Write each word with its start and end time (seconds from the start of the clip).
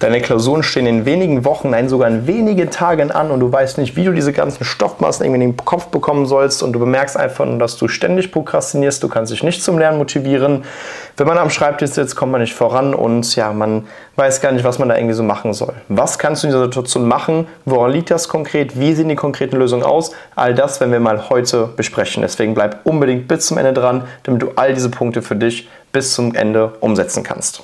Deine 0.00 0.22
Klausuren 0.22 0.62
stehen 0.62 0.86
in 0.86 1.04
wenigen 1.04 1.44
Wochen, 1.44 1.68
nein 1.68 1.90
sogar 1.90 2.08
in 2.08 2.26
wenigen 2.26 2.70
Tagen 2.70 3.10
an 3.10 3.30
und 3.30 3.40
du 3.40 3.52
weißt 3.52 3.76
nicht, 3.76 3.96
wie 3.96 4.04
du 4.04 4.14
diese 4.14 4.32
ganzen 4.32 4.64
Stoffmassen 4.64 5.26
irgendwie 5.26 5.44
in 5.44 5.50
den 5.50 5.56
Kopf 5.58 5.88
bekommen 5.88 6.24
sollst 6.24 6.62
und 6.62 6.72
du 6.72 6.78
bemerkst 6.78 7.18
einfach 7.18 7.44
nur, 7.44 7.58
dass 7.58 7.76
du 7.76 7.86
ständig 7.86 8.32
prokrastinierst, 8.32 9.02
du 9.02 9.08
kannst 9.08 9.30
dich 9.30 9.42
nicht 9.42 9.62
zum 9.62 9.78
Lernen 9.78 9.98
motivieren. 9.98 10.64
Wenn 11.18 11.26
man 11.26 11.36
am 11.36 11.50
Schreibtisch 11.50 11.90
sitzt, 11.90 12.16
kommt 12.16 12.32
man 12.32 12.40
nicht 12.40 12.54
voran 12.54 12.94
und 12.94 13.36
ja, 13.36 13.52
man 13.52 13.88
weiß 14.16 14.40
gar 14.40 14.52
nicht, 14.52 14.64
was 14.64 14.78
man 14.78 14.88
da 14.88 14.96
irgendwie 14.96 15.12
so 15.12 15.22
machen 15.22 15.52
soll. 15.52 15.74
Was 15.88 16.18
kannst 16.18 16.42
du 16.42 16.46
in 16.46 16.54
dieser 16.54 16.64
Situation 16.64 17.06
machen? 17.06 17.46
Woran 17.66 17.90
liegt 17.90 18.10
das 18.10 18.26
konkret? 18.26 18.80
Wie 18.80 18.94
sehen 18.94 19.10
die 19.10 19.16
konkreten 19.16 19.58
Lösungen 19.58 19.84
aus? 19.84 20.12
All 20.34 20.54
das 20.54 20.80
werden 20.80 20.92
wir 20.92 21.00
mal 21.00 21.28
heute 21.28 21.68
besprechen. 21.76 22.22
Deswegen 22.22 22.54
bleib 22.54 22.86
unbedingt 22.86 23.28
bis 23.28 23.44
zum 23.44 23.58
Ende 23.58 23.74
dran, 23.74 24.04
damit 24.22 24.40
du 24.40 24.52
all 24.56 24.72
diese 24.72 24.88
Punkte 24.88 25.20
für 25.20 25.36
dich 25.36 25.68
bis 25.92 26.14
zum 26.14 26.34
Ende 26.34 26.72
umsetzen 26.80 27.22
kannst. 27.22 27.62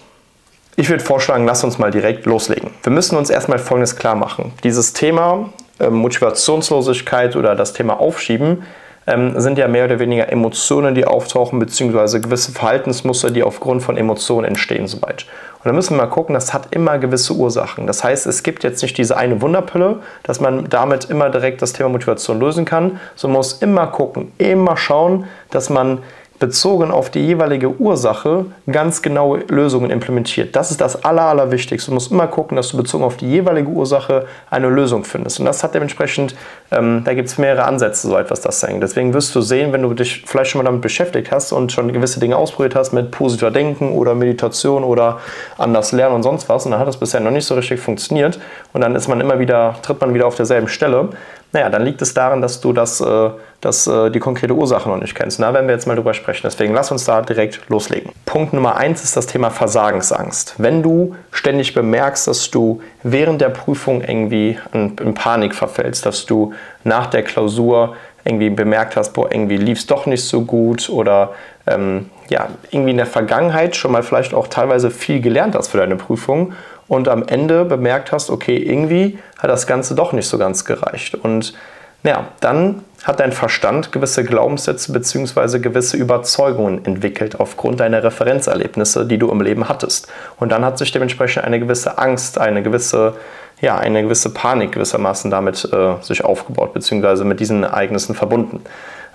Ich 0.78 0.90
würde 0.90 1.02
vorschlagen, 1.02 1.46
lass 1.46 1.64
uns 1.64 1.78
mal 1.78 1.90
direkt 1.90 2.26
loslegen. 2.26 2.70
Wir 2.82 2.92
müssen 2.92 3.16
uns 3.16 3.30
erstmal 3.30 3.58
Folgendes 3.58 3.96
klar 3.96 4.14
machen. 4.14 4.52
Dieses 4.62 4.92
Thema 4.92 5.48
äh, 5.78 5.88
Motivationslosigkeit 5.88 7.34
oder 7.34 7.54
das 7.54 7.72
Thema 7.72 7.98
Aufschieben 7.98 8.62
ähm, 9.06 9.40
sind 9.40 9.56
ja 9.56 9.68
mehr 9.68 9.86
oder 9.86 9.98
weniger 9.98 10.30
Emotionen, 10.30 10.94
die 10.94 11.06
auftauchen, 11.06 11.58
beziehungsweise 11.58 12.20
gewisse 12.20 12.52
Verhaltensmuster, 12.52 13.30
die 13.30 13.42
aufgrund 13.42 13.82
von 13.82 13.96
Emotionen 13.96 14.44
entstehen, 14.44 14.86
soweit. 14.86 15.24
Und 15.60 15.64
da 15.64 15.72
müssen 15.72 15.96
wir 15.96 16.02
mal 16.02 16.10
gucken, 16.10 16.34
das 16.34 16.52
hat 16.52 16.68
immer 16.72 16.98
gewisse 16.98 17.32
Ursachen. 17.32 17.86
Das 17.86 18.04
heißt, 18.04 18.26
es 18.26 18.42
gibt 18.42 18.62
jetzt 18.62 18.82
nicht 18.82 18.98
diese 18.98 19.16
eine 19.16 19.40
Wunderpille, 19.40 20.00
dass 20.24 20.40
man 20.40 20.68
damit 20.68 21.06
immer 21.06 21.30
direkt 21.30 21.62
das 21.62 21.72
Thema 21.72 21.88
Motivation 21.88 22.38
lösen 22.38 22.66
kann, 22.66 23.00
sondern 23.14 23.38
muss 23.38 23.54
immer 23.54 23.86
gucken, 23.86 24.30
immer 24.36 24.76
schauen, 24.76 25.24
dass 25.50 25.70
man 25.70 26.02
bezogen 26.38 26.90
auf 26.90 27.10
die 27.10 27.24
jeweilige 27.24 27.68
Ursache 27.80 28.46
ganz 28.70 29.02
genaue 29.02 29.40
Lösungen 29.48 29.90
implementiert. 29.90 30.54
Das 30.54 30.70
ist 30.70 30.80
das 30.80 31.04
Aller, 31.04 31.22
Allerwichtigste. 31.22 31.90
Du 31.90 31.94
musst 31.94 32.10
immer 32.10 32.26
gucken, 32.26 32.56
dass 32.56 32.68
du 32.68 32.76
bezogen 32.76 33.04
auf 33.04 33.16
die 33.16 33.28
jeweilige 33.28 33.68
Ursache 33.68 34.26
eine 34.50 34.68
Lösung 34.68 35.04
findest. 35.04 35.40
Und 35.40 35.46
das 35.46 35.62
hat 35.62 35.74
dementsprechend, 35.74 36.34
ähm, 36.70 37.02
da 37.04 37.14
gibt 37.14 37.28
es 37.28 37.38
mehrere 37.38 37.64
Ansätze, 37.64 38.08
so 38.08 38.16
etwas 38.16 38.40
das 38.40 38.62
hängt. 38.62 38.82
Deswegen 38.82 39.14
wirst 39.14 39.34
du 39.34 39.40
sehen, 39.40 39.72
wenn 39.72 39.82
du 39.82 39.94
dich 39.94 40.24
vielleicht 40.26 40.50
schon 40.50 40.60
mal 40.60 40.64
damit 40.64 40.82
beschäftigt 40.82 41.30
hast 41.30 41.52
und 41.52 41.72
schon 41.72 41.92
gewisse 41.92 42.20
Dinge 42.20 42.36
ausprobiert 42.36 42.74
hast 42.74 42.92
mit 42.92 43.10
positiver 43.10 43.50
Denken 43.50 43.92
oder 43.92 44.14
Meditation 44.14 44.84
oder 44.84 45.20
anders 45.58 45.92
lernen 45.92 46.16
und 46.16 46.22
sonst 46.22 46.48
was, 46.48 46.66
und 46.66 46.72
dann 46.72 46.80
hat 46.80 46.88
das 46.88 46.98
bisher 46.98 47.20
noch 47.20 47.30
nicht 47.30 47.46
so 47.46 47.54
richtig 47.54 47.80
funktioniert 47.80 48.38
und 48.72 48.80
dann 48.80 48.94
ist 48.94 49.08
man 49.08 49.20
immer 49.20 49.38
wieder, 49.38 49.76
tritt 49.82 50.00
man 50.00 50.12
wieder 50.14 50.26
auf 50.26 50.34
derselben 50.34 50.68
Stelle, 50.68 51.10
naja, 51.56 51.70
dann 51.70 51.86
liegt 51.86 52.02
es 52.02 52.12
daran, 52.12 52.42
dass 52.42 52.60
du 52.60 52.74
das, 52.74 53.00
äh, 53.00 53.30
das, 53.62 53.86
äh, 53.86 54.10
die 54.10 54.20
konkrete 54.20 54.52
Ursache 54.52 54.90
noch 54.90 54.98
nicht 54.98 55.14
kennst. 55.14 55.40
Da 55.40 55.54
werden 55.54 55.66
wir 55.66 55.74
jetzt 55.74 55.86
mal 55.86 55.94
drüber 55.96 56.12
sprechen. 56.12 56.42
Deswegen 56.44 56.74
lass 56.74 56.92
uns 56.92 57.06
da 57.06 57.22
direkt 57.22 57.60
loslegen. 57.68 58.12
Punkt 58.26 58.52
Nummer 58.52 58.76
eins 58.76 59.02
ist 59.02 59.16
das 59.16 59.26
Thema 59.26 59.48
Versagensangst. 59.48 60.54
Wenn 60.58 60.82
du 60.82 61.16
ständig 61.30 61.72
bemerkst, 61.72 62.28
dass 62.28 62.50
du 62.50 62.82
während 63.02 63.40
der 63.40 63.48
Prüfung 63.48 64.02
irgendwie 64.02 64.58
in 64.74 65.14
Panik 65.14 65.54
verfällst, 65.54 66.04
dass 66.04 66.26
du 66.26 66.52
nach 66.84 67.06
der 67.06 67.22
Klausur 67.22 67.96
irgendwie 68.22 68.50
bemerkt 68.50 68.96
hast, 68.96 69.14
boah, 69.14 69.32
irgendwie 69.32 69.56
lief 69.56 69.78
es 69.78 69.86
doch 69.86 70.04
nicht 70.04 70.24
so 70.24 70.42
gut 70.42 70.90
oder 70.90 71.30
ähm, 71.66 72.10
ja, 72.28 72.48
irgendwie 72.70 72.90
in 72.90 72.96
der 72.96 73.06
Vergangenheit 73.06 73.76
schon 73.76 73.92
mal 73.92 74.02
vielleicht 74.02 74.34
auch 74.34 74.48
teilweise 74.48 74.90
viel 74.90 75.20
gelernt 75.20 75.54
hast 75.54 75.68
für 75.68 75.78
deine 75.78 75.96
Prüfung 75.96 76.52
und 76.88 77.08
am 77.08 77.24
Ende 77.26 77.64
bemerkt 77.64 78.12
hast, 78.12 78.30
okay, 78.30 78.56
irgendwie 78.56 79.18
hat 79.38 79.50
das 79.50 79.66
Ganze 79.66 79.94
doch 79.94 80.12
nicht 80.12 80.28
so 80.28 80.38
ganz 80.38 80.64
gereicht. 80.64 81.14
Und 81.14 81.54
ja, 82.02 82.28
dann 82.40 82.82
hat 83.04 83.20
dein 83.20 83.32
Verstand 83.32 83.92
gewisse 83.92 84.24
Glaubenssätze 84.24 84.92
bzw. 84.92 85.58
gewisse 85.58 85.96
Überzeugungen 85.96 86.84
entwickelt 86.84 87.40
aufgrund 87.40 87.80
deiner 87.80 88.02
Referenzerlebnisse, 88.02 89.06
die 89.06 89.18
du 89.18 89.30
im 89.30 89.40
Leben 89.40 89.68
hattest. 89.68 90.08
Und 90.38 90.50
dann 90.52 90.64
hat 90.64 90.78
sich 90.78 90.92
dementsprechend 90.92 91.44
eine 91.44 91.58
gewisse 91.58 91.98
Angst, 91.98 92.38
eine 92.38 92.62
gewisse, 92.62 93.14
ja, 93.60 93.76
eine 93.76 94.02
gewisse 94.02 94.30
Panik 94.30 94.72
gewissermaßen 94.72 95.30
damit 95.30 95.68
äh, 95.72 96.02
sich 96.02 96.24
aufgebaut 96.24 96.74
bzw. 96.74 97.24
mit 97.24 97.40
diesen 97.40 97.64
Ereignissen 97.64 98.14
verbunden. 98.14 98.62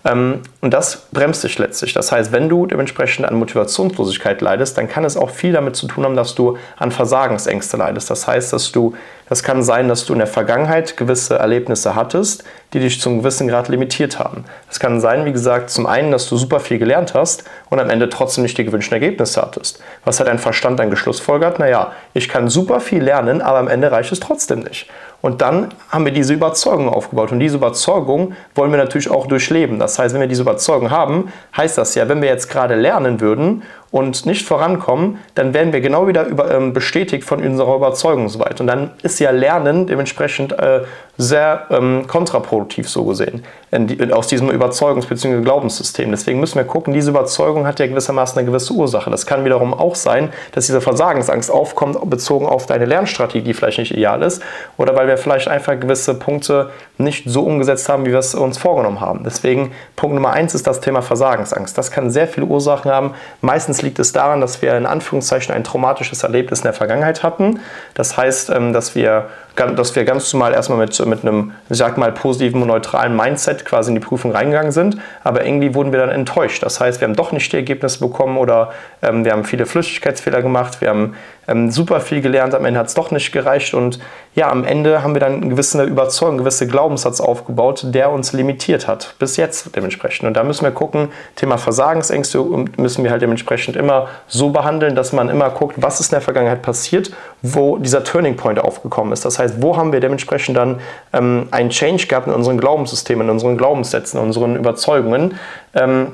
Ähm, 0.04 0.42
und 0.62 0.74
das 0.74 1.08
bremst 1.12 1.44
dich 1.44 1.60
letztlich. 1.60 1.94
Das 1.94 2.12
heißt, 2.12 2.32
wenn 2.32 2.50
du 2.50 2.66
dementsprechend 2.66 3.26
an 3.28 3.36
Motivationslosigkeit 3.36 4.42
leidest, 4.42 4.78
dann 4.78 4.88
kann 4.88 5.04
es 5.04 5.18
auch 5.18 5.30
viel 5.30 5.54
damit 5.54 5.76
zu 5.76 5.88
tun 5.88 6.06
haben, 6.06 6.16
dass 6.16 6.36
du 6.36 6.58
an 6.78 6.92
Versagensängste 6.92 7.78
leidest. 7.78 8.10
Das 8.10 8.28
heißt, 8.28 8.52
dass 8.52 8.72
du, 8.72 8.96
das 9.30 9.44
kann 9.44 9.64
sein, 9.64 9.88
dass 9.88 10.06
du 10.06 10.14
in 10.14 10.20
der 10.20 10.28
Vergangenheit 10.28 10.98
gewisse 10.98 11.38
Erlebnisse 11.38 11.96
hattest, 11.96 12.44
die 12.74 12.80
dich 12.80 13.00
zum 13.00 13.20
gewissen 13.20 13.48
Grad 13.48 13.68
limitiert 13.68 14.18
haben. 14.18 14.46
Es 14.70 14.80
kann 14.80 15.02
sein, 15.02 15.26
wie 15.26 15.32
gesagt, 15.32 15.70
zum 15.70 15.86
einen, 15.86 16.12
dass 16.12 16.28
du 16.28 16.38
super 16.38 16.60
viel 16.60 16.80
gelernt 16.80 17.14
hast 17.14 17.44
und 17.70 17.80
am 17.80 17.90
Ende 17.90 18.10
trotzdem 18.10 18.44
nicht 18.44 18.58
die 18.58 18.66
gewünschten 18.66 18.96
Ergebnisse 18.96 19.42
hattest. 19.42 19.82
Was 20.06 20.20
hat 20.20 20.28
dein 20.28 20.40
Verstand 20.40 20.80
dann 20.80 20.90
geschlussfolgert? 20.90 21.60
Naja, 21.60 21.92
ich 22.14 22.30
kann 22.30 22.48
super 22.48 22.80
viel 22.80 23.04
lernen, 23.04 23.42
aber 23.42 23.60
am 23.60 23.68
Ende 23.68 23.92
reicht 23.92 24.12
es 24.12 24.20
trotzdem 24.20 24.60
nicht. 24.60 24.88
Und 25.22 25.42
dann 25.42 25.70
haben 25.90 26.06
wir 26.06 26.12
diese 26.12 26.34
Überzeugung 26.34 26.90
aufgebaut. 26.90 27.32
Und 27.32 27.40
diese 27.40 27.58
Überzeugung 27.58 28.34
wollen 28.56 28.72
wir 28.72 28.78
natürlich 28.78 29.10
auch 29.10 29.28
durchleben. 29.28 29.78
Das 29.78 30.00
heißt, 30.00 30.14
wenn 30.14 30.22
wir 30.22 30.28
diese 30.28 30.42
Überzeugung 30.42 30.90
haben, 30.90 31.32
heißt 31.56 31.78
das 31.78 31.96
ja, 31.96 32.10
wenn 32.10 32.22
wir 32.22 32.30
jetzt 32.30 32.50
gerade 32.50 32.76
lernen 32.76 33.22
würden 33.22 33.64
und 33.92 34.26
nicht 34.26 34.46
vorankommen, 34.46 35.20
dann 35.36 35.54
werden 35.54 35.74
wir 35.74 35.82
genau 35.82 36.08
wieder 36.08 36.26
über, 36.26 36.50
ähm, 36.52 36.74
bestätigt 36.74 37.26
von 37.26 37.44
unserer 37.46 37.76
Überzeugung 37.76 38.30
soweit. 38.30 38.62
Und 38.62 38.68
dann 38.68 38.92
ist 39.04 39.20
ja 39.20 39.32
Lernen 39.32 39.86
dementsprechend 39.86 40.58
äh, 40.58 40.82
sehr 41.18 41.68
ähm, 41.70 42.06
kontraproduktiv 42.08 42.90
so 42.90 43.04
gesehen 43.06 43.44
die, 43.72 44.12
aus 44.12 44.28
diesem 44.28 44.50
Überzeugungs- 44.50 45.08
bzw. 45.08 45.42
Glaubenssystem. 45.42 46.12
Deswegen 46.12 46.40
müssen 46.40 46.56
wir 46.56 46.66
gucken, 46.66 46.94
diese 46.94 47.12
Überzeugung 47.12 47.66
hat 47.66 47.80
ja 47.80 47.88
gewissermaßen 47.88 48.38
eine 48.38 48.46
gewisse 48.46 48.74
Ursache. 48.74 49.10
Das 49.10 49.26
kann 49.26 49.46
wiederum 49.46 49.74
auch 49.74 49.96
sein, 49.96 50.32
dass 50.52 50.66
diese 50.66 50.82
Versagensangst 50.82 51.50
aufkommt, 51.50 51.98
bezogen 52.10 52.46
auf 52.46 52.66
deine 52.66 52.86
Lernstrategie, 52.86 53.46
die 53.46 53.54
vielleicht 53.54 53.80
nicht 53.80 53.92
ideal 53.92 54.22
ist, 54.24 54.42
oder 54.78 54.96
weil 54.96 55.08
wir 55.08 55.18
vielleicht 55.18 55.48
einfach 55.48 55.80
gewisse 55.80 56.16
Punkte 56.16 56.70
nicht 56.98 57.30
so 57.30 57.44
umgesetzt 57.44 57.88
haben, 57.88 58.06
wie 58.06 58.12
wir 58.12 58.20
es 58.20 58.36
uns 58.36 58.58
vorgenommen 58.58 59.00
haben. 59.00 59.24
Deswegen 59.24 59.72
Punkt 59.96 60.16
Nummer 60.16 60.32
eins 60.32 60.54
ist 60.54 60.68
das 60.68 60.82
Thema 60.82 61.02
Versagensangst. 61.02 61.78
Das 61.78 61.92
kann 61.92 62.12
sehr 62.12 62.28
viele 62.28 62.48
Ursachen 62.48 62.92
haben. 62.92 63.14
Meistens 63.40 63.81
liegt 63.82 64.00
es 64.00 64.14
daran, 64.14 64.42
dass 64.42 64.62
wir 64.62 64.76
in 64.78 64.86
Anführungszeichen 64.86 65.54
ein 65.54 65.64
traumatisches 65.64 66.24
Erlebnis 66.24 66.60
in 66.60 66.64
der 66.64 66.74
Vergangenheit 66.74 67.24
hatten. 67.24 67.60
Das 67.94 68.18
heißt, 68.18 68.50
ähm, 68.50 68.74
dass 68.74 68.96
wir 68.96 69.28
dass 69.56 69.96
wir 69.96 70.06
ganz 70.06 70.32
normal 70.32 70.54
erstmal 70.54 70.80
mit, 70.80 71.06
mit 71.06 71.22
einem, 71.24 71.52
ich 71.70 71.78
sag 71.78 71.98
mal, 71.98 72.12
positiven 72.12 72.62
und 72.62 72.70
neutralen 72.70 73.16
Mindset 73.16 73.66
quasi 73.66 73.92
in 73.92 73.96
die 73.96 74.02
Prüfung 74.02 74.32
reingegangen 74.32 74.72
sind, 74.72 74.98
aber 75.24 75.46
irgendwie 75.46 75.76
wurden 75.76 75.92
wir 75.92 76.00
dann 76.00 76.10
enttäuscht. 76.10 76.64
Das 76.64 76.80
heißt, 76.80 77.02
wir 77.02 77.08
haben 77.08 77.16
doch 77.16 77.32
nicht 77.32 77.52
die 77.52 77.58
Ergebnisse 77.58 78.00
bekommen 78.00 78.38
oder 78.38 78.72
ähm, 79.02 79.26
wir 79.26 79.34
haben 79.34 79.44
viele 79.44 79.66
Flüchtigkeitsfehler 79.66 80.42
gemacht, 80.42 80.80
wir 80.80 80.90
haben 80.90 81.16
ähm, 81.48 81.70
super 81.70 82.00
viel 82.00 82.22
gelernt, 82.22 82.56
am 82.56 82.64
Ende 82.66 82.80
hat 82.80 82.88
es 82.88 82.94
doch 82.94 83.12
nicht 83.12 83.32
gereicht 83.32 83.74
und 83.74 84.00
ja, 84.36 84.50
am 84.50 84.64
Ende 84.64 85.04
haben 85.04 85.14
wir 85.14 85.20
dann 85.20 85.42
eine 85.42 85.50
gewisse 85.50 85.84
Überzeugung, 85.84 86.36
einen 86.36 86.40
gewissen 86.40 86.70
Glaubenssatz 86.70 87.20
aufgebaut, 87.20 87.86
der 87.90 88.12
uns 88.12 88.32
limitiert 88.32 88.88
hat, 88.88 89.16
bis 89.20 89.36
jetzt 89.36 89.76
dementsprechend. 89.76 90.28
Und 90.28 90.36
da 90.36 90.44
müssen 90.44 90.64
wir 90.64 90.72
gucken, 90.72 91.10
Thema 91.36 91.58
Versagensängste 91.58 92.40
müssen 92.78 93.04
wir 93.04 93.12
halt 93.12 93.22
dementsprechend 93.22 93.71
immer 93.76 94.08
so 94.28 94.50
behandeln, 94.50 94.96
dass 94.96 95.14
man 95.14 95.30
immer 95.30 95.50
guckt, 95.50 95.76
was 95.78 96.00
ist 96.00 96.08
in 96.08 96.16
der 96.16 96.22
Vergangenheit 96.22 96.62
passiert, 96.62 97.12
wo 97.42 97.78
dieser 97.78 98.04
Turning 98.04 98.36
Point 98.36 98.60
aufgekommen 98.60 99.14
ist. 99.14 99.26
Das 99.26 99.40
heißt, 99.40 99.62
wo 99.62 99.78
haben 99.78 99.92
wir 99.92 100.00
dementsprechend 100.00 100.58
dann 100.58 100.80
ähm, 101.14 101.48
einen 101.52 101.70
Change 101.70 102.08
gehabt 102.08 102.28
in 102.28 102.34
unseren 102.34 102.58
Glaubenssystemen, 102.58 103.28
in 103.28 103.32
unseren 103.32 103.58
Glaubenssätzen, 103.58 104.20
in 104.20 104.26
unseren 104.28 104.56
Überzeugungen, 104.56 105.36
ähm, 105.74 106.14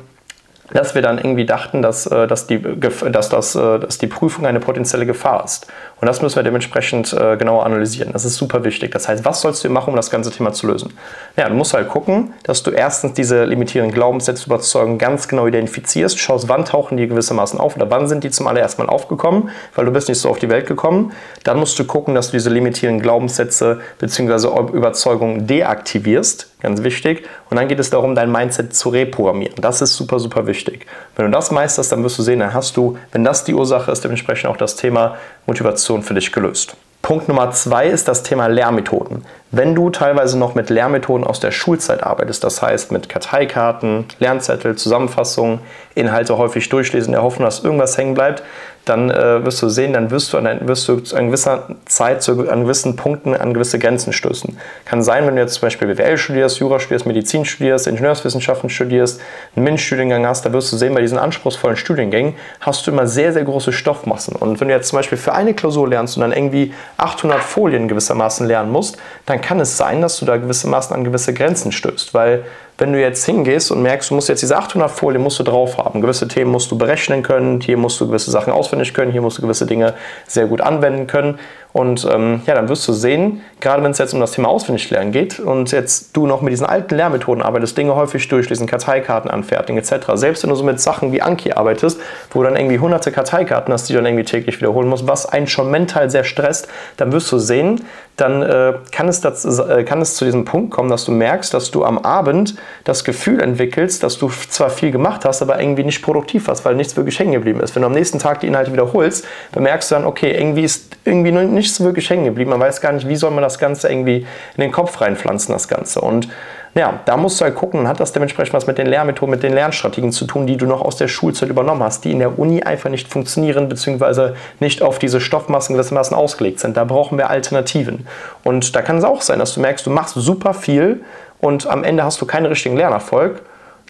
dass 0.72 0.96
wir 0.96 1.02
dann 1.02 1.18
irgendwie 1.18 1.46
dachten, 1.46 1.82
dass, 1.82 2.06
äh, 2.08 2.28
dass, 2.28 2.48
die, 2.48 2.62
dass, 2.62 3.30
das, 3.30 3.56
äh, 3.56 3.80
dass 3.80 3.98
die 3.98 4.08
Prüfung 4.08 4.46
eine 4.46 4.60
potenzielle 4.60 5.06
Gefahr 5.06 5.44
ist. 5.44 5.68
Und 6.00 6.08
das 6.08 6.22
müssen 6.22 6.36
wir 6.36 6.44
dementsprechend 6.44 7.14
äh, 7.14 7.38
genauer 7.38 7.66
analysieren. 7.66 8.12
Das 8.14 8.26
ist 8.26 8.36
super 8.36 8.64
wichtig. 8.64 8.92
Das 8.92 9.08
heißt, 9.08 9.26
was 9.26 9.42
sollst 9.42 9.64
du 9.64 9.70
machen, 9.70 9.92
um 9.92 9.96
das 9.96 10.12
ganze 10.12 10.30
Thema 10.32 10.54
zu 10.54 10.68
lösen? 10.68 10.94
Ja, 11.36 11.50
du 11.50 11.56
musst 11.56 11.74
halt 11.74 11.90
gucken, 11.90 12.34
dass 12.44 12.62
du 12.64 12.72
erstens 12.72 13.14
diese 13.14 13.46
limitierenden 13.46 13.94
Glaubenssätze 13.94 14.46
überzeugen 14.46 14.98
ganz 14.98 15.28
genau 15.28 15.48
identifizierst, 15.48 16.20
schaust, 16.20 16.50
wann 16.50 16.66
tauchen 16.66 16.98
die 16.98 17.08
gewissermaßen 17.08 17.60
auf 17.60 17.76
oder 17.76 17.90
wann 17.90 18.08
sind 18.08 18.24
die 18.24 18.30
zum 18.30 18.48
allerersten 18.48 18.84
Mal 18.84 18.90
aufgekommen, 18.90 19.50
weil 19.76 19.86
du 19.86 19.92
bist 19.92 20.10
nicht 20.10 20.20
so 20.20 20.30
auf 20.30 20.40
die 20.40 20.50
Welt 20.50 20.68
gekommen. 20.68 21.14
Dann 21.44 21.58
musst 21.60 21.80
du 21.80 21.86
gucken, 21.86 22.14
dass 22.14 22.28
du 22.28 22.34
diese 22.34 22.50
limitierenden 22.50 23.02
Glaubenssätze 23.02 23.80
bzw. 24.00 24.48
Überzeugungen 24.74 25.48
deaktivierst, 25.48 26.52
ganz 26.60 26.84
wichtig. 26.84 27.26
Und 27.50 27.58
dann 27.58 27.68
geht 27.68 27.80
es 27.80 27.90
darum, 27.90 28.16
dein 28.16 28.32
Mindset 28.32 28.74
zu 28.74 28.90
reprogrammieren. 28.90 29.56
Das 29.62 29.82
ist 29.82 29.96
super, 29.96 30.20
super 30.20 30.48
wichtig. 30.48 30.86
Wenn 31.16 31.26
du 31.26 31.32
das 31.32 31.52
meisterst, 31.52 31.92
dann 31.92 32.04
wirst 32.04 32.18
du 32.18 32.24
sehen, 32.24 32.40
dann 32.40 32.54
hast 32.54 32.78
du, 32.78 32.98
wenn 33.12 33.24
das 33.24 33.44
die 33.44 33.54
Ursache 33.54 33.92
ist, 33.92 34.04
dementsprechend 34.04 34.50
auch 34.50 34.58
das 34.58 34.76
Thema 34.76 35.18
Motivation 35.46 36.02
für 36.04 36.14
dich 36.14 36.32
gelöst. 36.32 36.76
Punkt 37.02 37.30
Nummer 37.30 37.52
zwei 37.52 37.88
ist 37.88 38.08
das 38.08 38.24
Thema 38.24 38.48
Lehrmethoden. 38.48 39.24
Wenn 39.52 39.76
du 39.76 39.90
teilweise 39.90 40.38
noch 40.38 40.56
mit 40.56 40.70
Lehrmethoden 40.70 41.26
aus 41.26 41.40
der 41.40 41.52
Schulzeit 41.52 42.04
arbeitest, 42.04 42.44
das 42.44 42.62
heißt 42.62 42.92
mit 42.92 43.08
Karteikarten, 43.08 44.06
Lernzettel, 44.20 44.76
Zusammenfassungen, 44.76 45.60
Inhalte 45.96 46.38
häufig 46.38 46.68
durchlesen, 46.68 47.08
in 47.08 47.14
der 47.14 47.24
Hoffnung, 47.24 47.46
dass 47.46 47.64
irgendwas 47.64 47.98
hängen 47.98 48.14
bleibt, 48.14 48.44
dann 48.88 49.10
äh, 49.10 49.44
wirst 49.44 49.62
du 49.62 49.70
sehen, 49.70 49.94
dann 49.94 50.12
wirst 50.12 50.32
du, 50.32 50.38
an, 50.38 50.68
wirst 50.68 50.88
du 50.88 51.02
an 51.16 51.28
gewisser 51.28 51.68
Zeit 51.86 52.24
zu, 52.24 52.50
an 52.50 52.64
gewissen 52.64 52.96
Punkten 52.96 53.36
an 53.36 53.54
gewisse 53.54 53.80
Grenzen 53.80 54.14
stößen. 54.14 54.58
Kann 54.86 55.04
sein, 55.04 55.28
wenn 55.28 55.36
du 55.36 55.42
jetzt 55.42 55.56
zum 55.56 55.62
Beispiel 55.62 55.94
BWL 55.94 56.18
studierst, 56.18 56.60
Jura 56.60 56.80
studierst, 56.80 57.06
Medizin 57.06 57.46
studierst, 57.46 57.88
Ingenieurswissenschaften 57.88 58.70
studierst, 58.70 59.22
einen 59.56 59.66
MINT-Studiengang 59.66 60.26
hast, 60.26 60.46
da 60.46 60.54
wirst 60.54 60.72
du 60.72 60.78
sehen, 60.78 60.94
bei 60.94 61.02
diesen 61.02 61.18
anspruchsvollen 61.18 61.78
Studiengängen 61.78 62.36
hast 62.62 62.88
du 62.88 62.92
immer 62.92 63.08
sehr, 63.08 63.34
sehr 63.34 63.44
große 63.44 63.74
Stoffmassen. 63.74 64.36
Und 64.36 64.60
wenn 64.62 64.70
du 64.70 64.74
jetzt 64.74 64.90
zum 64.90 64.98
Beispiel 64.98 65.18
für 65.18 65.34
eine 65.34 65.54
Klausur 65.54 65.88
lernst 65.88 66.16
und 66.18 66.22
dann 66.22 66.32
irgendwie 66.32 66.74
800 66.98 67.40
Folien 67.40 67.88
gewissermaßen 67.88 68.48
lernen 68.48 68.72
musst, 68.72 68.98
dann 69.26 69.37
kann 69.42 69.60
es 69.60 69.78
sein, 69.78 70.02
dass 70.02 70.18
du 70.20 70.26
da 70.26 70.38
gewissermaßen 70.38 70.96
an 70.96 71.04
gewisse 71.04 71.34
Grenzen 71.34 71.72
stößt, 71.72 72.14
weil 72.14 72.46
wenn 72.78 72.94
du 72.94 73.02
jetzt 73.02 73.26
hingehst 73.26 73.72
und 73.72 73.82
merkst, 73.82 74.12
du 74.12 74.16
musst 74.16 74.30
jetzt 74.30 74.42
diese 74.42 74.58
800 74.58 74.92
Folien 74.92 75.22
musst 75.22 75.40
du 75.40 75.44
drauf 75.44 75.78
haben, 75.78 76.02
gewisse 76.02 76.28
Themen 76.28 76.52
musst 76.52 76.70
du 76.70 76.78
berechnen 76.78 77.24
können, 77.24 77.60
hier 77.60 77.78
musst 77.78 78.00
du 78.00 78.08
gewisse 78.08 78.30
Sachen 78.30 78.54
auswendig 78.54 78.94
können, 78.94 79.12
hier 79.12 79.22
musst 79.22 79.40
du 79.40 79.42
gewisse 79.42 79.66
Dinge 79.66 79.96
sehr 80.28 80.46
gut 80.46 80.62
anwenden 80.62 81.08
können. 81.08 81.40
Und 81.74 82.08
ähm, 82.12 82.42
ja, 82.48 82.56
dann 82.56 82.70
wirst 82.70 82.88
du 82.88 82.94
sehen, 82.94 83.42
gerade 83.60 83.84
wenn 83.84 83.92
es 83.92 84.00
jetzt 84.00 84.14
um 84.14 84.20
das 84.20 84.32
Thema 84.32 84.48
Auswendiglernen 84.48 85.12
geht 85.12 85.40
und 85.40 85.72
jetzt 85.72 86.16
du 86.18 86.26
noch 86.26 86.42
mit 86.42 86.52
diesen 86.52 86.66
alten 86.66 86.96
Lehrmethoden 86.96 87.44
arbeitest, 87.44 87.78
Dinge 87.78 87.96
häufig 87.96 88.28
durchlesen, 88.28 88.66
Karteikarten 88.66 89.30
anfertigen 89.30 89.78
etc. 89.78 90.08
Selbst 90.16 90.42
wenn 90.42 90.50
du 90.50 90.56
so 90.56 90.64
mit 90.64 90.82
Sachen 90.82 91.12
wie 91.12 91.22
Anki 91.22 91.52
arbeitest, 91.52 92.00
wo 92.32 92.42
dann 92.42 92.56
irgendwie 92.56 92.80
hunderte 92.80 93.12
Karteikarten 93.12 93.72
hast, 93.72 93.90
die 93.90 93.94
du 93.94 94.00
dann 94.00 94.08
irgendwie 94.08 94.24
täglich 94.24 94.60
wiederholen 94.60 94.88
musst, 94.88 95.08
was 95.08 95.28
einen 95.28 95.46
schon 95.46 95.70
mental 95.70 96.10
sehr 96.10 96.24
stresst, 96.24 96.68
dann 96.96 97.12
wirst 97.12 97.32
du 97.32 97.38
sehen, 97.38 97.82
dann 98.16 98.42
äh, 98.42 98.74
kann, 98.92 99.08
es 99.08 99.22
das, 99.22 99.46
äh, 99.46 99.84
kann 99.84 100.02
es 100.02 100.16
zu 100.16 100.26
diesem 100.26 100.46
Punkt 100.46 100.72
kommen, 100.72 100.90
dass 100.90 101.06
du 101.06 101.12
merkst, 101.12 101.54
dass 101.54 101.70
du 101.70 101.86
am 101.86 102.00
Abend 102.00 102.56
das 102.84 103.04
Gefühl 103.04 103.42
entwickelst, 103.42 104.04
dass 104.04 104.18
du 104.18 104.30
zwar 104.30 104.70
viel 104.70 104.92
gemacht 104.92 105.26
hast, 105.26 105.42
aber 105.42 105.60
irgendwie 105.60 105.84
nicht 105.84 106.02
produktiv 106.02 106.48
warst, 106.48 106.66
weil 106.66 106.76
nichts 106.76 106.96
wirklich 106.96 107.20
hängen 107.20 107.34
geblieben 107.34 107.60
ist. 107.60 107.76
Wenn 107.76 107.82
du 107.82 107.88
am 107.88 107.94
nächsten 107.94 108.20
Tag 108.20 108.40
die 108.40 108.48
Inhalte 108.48 108.72
wiederholst, 108.72 109.26
bemerkst 109.52 109.92
du 109.92 109.96
dann, 109.96 110.06
okay, 110.06 110.32
irgendwie 110.32 110.64
ist 110.64 110.96
irgendwie 111.06 111.32
nichts 111.32 111.80
wirklich 111.82 112.10
hängen 112.10 112.26
geblieben. 112.26 112.50
Man 112.50 112.60
weiß 112.60 112.82
gar 112.82 112.92
nicht, 112.92 113.08
wie 113.08 113.16
soll 113.16 113.32
man 113.32 113.44
das 113.44 113.60
Ganze 113.60 113.90
irgendwie 113.90 114.26
in 114.56 114.62
den 114.62 114.72
Kopf 114.72 115.00
reinpflanzen, 115.02 115.54
das 115.54 115.68
Ganze. 115.68 116.02
Und 116.02 116.30
ja, 116.76 117.00
da 117.06 117.18
musst 117.18 117.40
du 117.40 117.46
halt 117.46 117.56
gucken 117.56 117.88
hat 117.88 118.00
das 118.00 118.12
dementsprechend 118.12 118.54
was 118.54 118.68
mit 118.68 118.78
den 118.78 118.88
Lehrmethoden, 118.88 119.32
mit 119.32 119.44
den 119.44 119.54
Lernstrategien 119.54 120.12
zu 120.12 120.26
tun, 120.26 120.48
die 120.48 120.58
du 120.58 120.66
noch 120.66 120.82
aus 120.82 120.96
der 120.96 121.08
Schulzeit 121.08 121.50
übernommen 121.50 121.84
hast, 121.84 122.06
die 122.06 122.12
in 122.12 122.20
der 122.20 122.38
Uni 122.38 122.64
einfach 122.64 122.90
nicht 122.90 123.08
funktionieren, 123.08 123.70
beziehungsweise 123.70 124.36
nicht 124.60 124.82
auf 124.82 125.00
diese 125.00 125.20
Stoffmassen 125.20 125.76
gewissermaßen 125.76 126.16
ausgelegt 126.16 126.60
sind. 126.60 126.78
Da 126.78 126.84
brauchen 126.84 127.18
wir 127.18 127.30
Alternativen. 127.30 128.08
Und 128.44 128.76
da 128.76 128.82
kann 128.82 128.98
es 128.98 129.04
auch 129.04 129.22
sein, 129.22 129.40
dass 129.40 129.54
du 129.54 129.60
merkst, 129.60 129.86
du 129.86 129.90
machst 129.90 130.16
super 130.16 130.54
viel 130.54 131.04
und 131.40 131.68
am 131.68 131.84
Ende 131.84 132.04
hast 132.04 132.22
du 132.22 132.26
keinen 132.26 132.46
richtigen 132.46 132.78
Lernerfolg 132.78 133.42